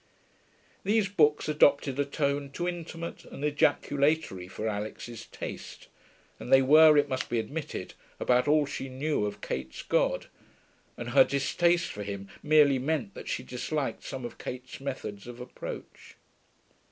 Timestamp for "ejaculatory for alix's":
3.45-5.27